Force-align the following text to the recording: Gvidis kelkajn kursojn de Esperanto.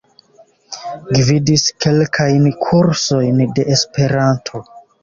Gvidis 1.17 1.67
kelkajn 1.85 2.51
kursojn 2.65 3.47
de 3.61 3.71
Esperanto. 3.79 4.69